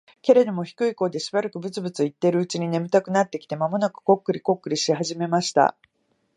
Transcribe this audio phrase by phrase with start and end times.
[0.23, 5.75] けれども、低い声でしばらくブツブツ言っているうちに、眠たくなってきて、間もなくコックリコックリし始めました。